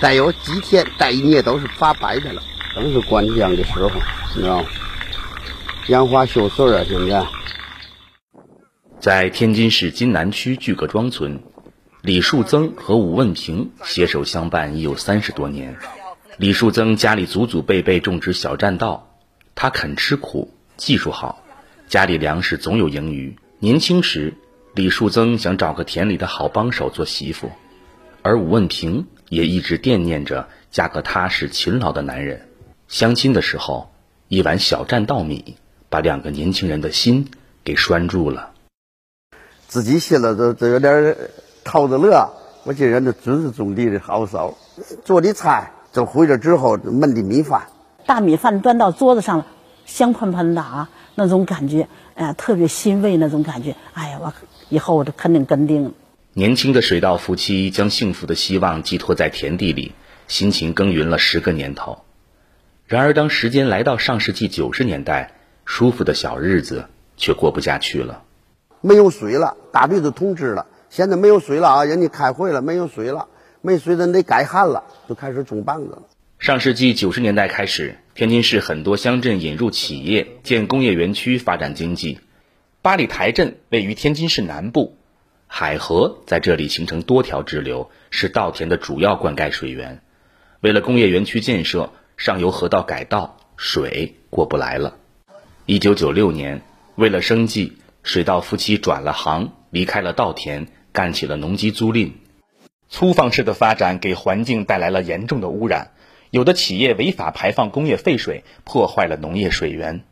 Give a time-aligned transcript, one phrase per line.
[0.00, 2.42] 再有几天、再一年都是发白的了，
[2.74, 3.90] 正是灌浆的时候，
[4.36, 4.68] 你知道吗？
[5.88, 7.26] 杨花秀穗啊，现在。
[9.00, 11.40] 在天津市津南区巨各庄村，
[12.02, 15.76] 李树增和武问平携手相伴已有三十多年。
[16.36, 19.16] 李树增家里祖祖辈辈种植小栈道，
[19.56, 21.42] 他肯吃苦，技术好，
[21.88, 23.36] 家里粮食总有盈余。
[23.58, 24.34] 年轻时，
[24.74, 27.50] 李树增想找个田里的好帮手做媳妇，
[28.22, 32.48] 而武问平也一直惦念着嫁个踏实勤劳的男人。
[32.88, 33.90] 相亲的时候，
[34.28, 35.56] 一碗小栈道米
[35.88, 37.30] 把两个年轻人的心
[37.64, 38.52] 给拴住了。
[39.66, 41.16] 自己心里都都有点
[41.64, 42.30] 淘着乐，
[42.64, 44.56] 我这人都尊师重礼的好手，
[45.04, 47.68] 做的菜就回来之后焖的米饭，
[48.06, 49.46] 大米饭端到桌子上了，
[49.84, 53.76] 香喷喷的啊，那种感觉，哎，特别欣慰那种感觉。
[53.92, 54.32] 哎呀，我
[54.70, 55.92] 以后我都肯定跟定。
[56.38, 59.90] 年轻的水稻夫妻将幸福的希望寄托在田地里，
[60.28, 62.04] 辛勤耕耘了十个年头。
[62.86, 65.32] 然而，当时间来到上世纪九十年代，
[65.64, 66.84] 舒服的小日子
[67.16, 68.22] 却过不下去了。
[68.80, 70.68] 没有水了，大队子通知了。
[70.90, 73.26] 现在没有水了啊，人家开会了，没有水了，
[73.60, 76.02] 没水的得改旱了，就开始种棒子了。
[76.38, 82.20] 上世纪九十年代开始，天津市很多乡镇引入企业，建工业园区，发展经济。
[82.80, 84.97] 八里台镇位于天津市南部，
[85.48, 90.00] 海河在这里形成多条支流，是稻田的主要灌溉水源。
[90.60, 94.96] 为了工业园区建设，上游河道改道，水过不来了。
[95.66, 96.62] 一九九六年，
[96.94, 97.78] 为了生计。
[98.04, 102.12] 水稻夫妻转了行，离开了稻田，干起了农机租赁。
[102.88, 105.90] 粗放式的发展给环境带来了严重的污染，
[106.30, 110.04] 有的企业违法排放工业废水，破坏了农业水源。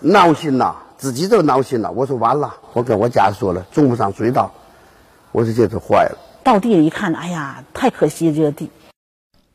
[0.00, 1.92] 闹心呐，自己都闹心了。
[1.92, 4.54] 我说完了，我跟我家说了，种不上水稻，
[5.32, 6.16] 我说这是坏了。
[6.42, 8.70] 到地一看，哎呀，太可惜这个地。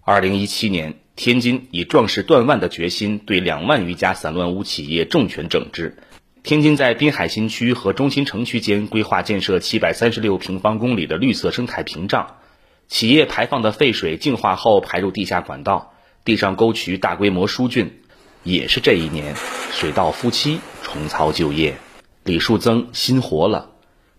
[0.02, 5.98] 二零一七年，天津以壮士断腕的决心，对两万余家散乱污企业重拳整治。
[6.44, 12.36] 天津在滨海新区和中心城区间规划建设七百三十六平方公里的绿色生态屏障，
[12.88, 17.88] 企业排放的废水净化后排入地下管道，地上沟渠大规模疏浚。
[18.44, 19.36] 也是这一年，
[19.74, 21.78] 水稻夫妻重操旧业，
[22.24, 23.70] 李树增心活了。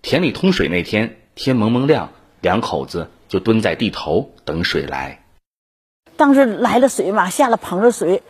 [0.03, 5.25] 田里通水那天，天蒙蒙亮，两口子就蹲在地头等水来。
[6.17, 8.23] 当时来了水嘛，下了捧着水，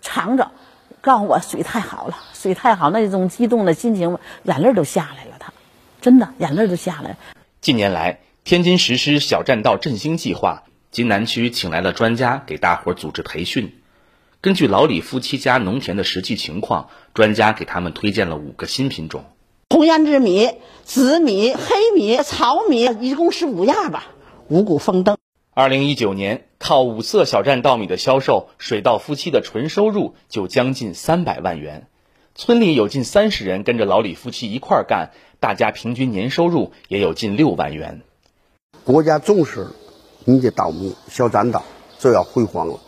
[0.00, 0.52] 尝着。
[1.00, 5.32] 告诉我水太好了，水太好，那种激动的心情，眼泪都下来了。
[5.40, 5.52] 他
[6.00, 7.16] 真的眼泪都下来了。
[7.60, 13.77] 近年来，天津实施小栈道振兴计划，津南区请来了专家给大伙组织培训。
[14.40, 19.24] 根据老李夫妻家农田的实际情况，专家给他们推荐了五个新品种：
[19.70, 20.50] 红胭脂米、
[20.84, 24.06] 紫米、黑米、糙米，一共是五样吧。
[24.46, 25.16] 五谷丰登。
[25.54, 31.88] 二零一九年，靠五色小站稻米的销售，水稻夫妻的纯收入就将近三百万元。
[32.36, 35.10] 村里有近三十人跟着老李夫妻一块儿干，
[35.40, 38.02] 大家平均年收入也有近六万元。
[38.84, 39.66] 国家重视
[40.24, 41.64] 你的稻米小站稻，
[41.98, 42.78] 就要辉煌了。